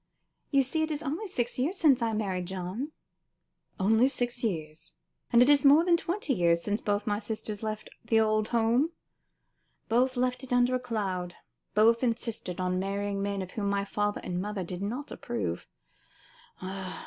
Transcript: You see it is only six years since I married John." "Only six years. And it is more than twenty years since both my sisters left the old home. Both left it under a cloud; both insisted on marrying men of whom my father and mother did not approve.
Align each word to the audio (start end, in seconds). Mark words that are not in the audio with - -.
You 0.49 0.63
see 0.63 0.81
it 0.81 0.89
is 0.89 1.03
only 1.03 1.27
six 1.27 1.59
years 1.59 1.77
since 1.77 2.01
I 2.01 2.11
married 2.13 2.47
John." 2.47 2.91
"Only 3.79 4.07
six 4.07 4.43
years. 4.43 4.93
And 5.31 5.43
it 5.43 5.47
is 5.47 5.63
more 5.63 5.85
than 5.85 5.95
twenty 5.95 6.33
years 6.33 6.63
since 6.63 6.81
both 6.81 7.05
my 7.05 7.19
sisters 7.19 7.61
left 7.61 7.87
the 8.03 8.19
old 8.19 8.47
home. 8.47 8.93
Both 9.89 10.17
left 10.17 10.43
it 10.43 10.51
under 10.51 10.73
a 10.73 10.79
cloud; 10.79 11.35
both 11.75 12.01
insisted 12.03 12.59
on 12.59 12.79
marrying 12.79 13.21
men 13.21 13.43
of 13.43 13.51
whom 13.51 13.69
my 13.69 13.85
father 13.85 14.21
and 14.23 14.41
mother 14.41 14.63
did 14.63 14.81
not 14.81 15.11
approve. 15.11 15.67